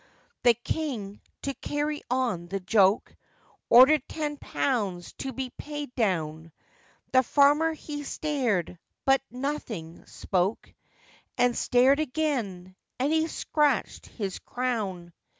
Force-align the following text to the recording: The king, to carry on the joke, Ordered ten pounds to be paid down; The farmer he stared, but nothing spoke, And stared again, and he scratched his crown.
The 0.41 0.55
king, 0.55 1.21
to 1.43 1.53
carry 1.53 2.01
on 2.09 2.47
the 2.47 2.59
joke, 2.59 3.15
Ordered 3.69 4.09
ten 4.09 4.35
pounds 4.37 5.13
to 5.19 5.31
be 5.31 5.51
paid 5.51 5.93
down; 5.93 6.51
The 7.11 7.21
farmer 7.21 7.73
he 7.73 8.03
stared, 8.03 8.79
but 9.05 9.21
nothing 9.29 10.03
spoke, 10.07 10.73
And 11.37 11.55
stared 11.55 11.99
again, 11.99 12.75
and 12.97 13.13
he 13.13 13.27
scratched 13.27 14.07
his 14.07 14.39
crown. 14.39 15.13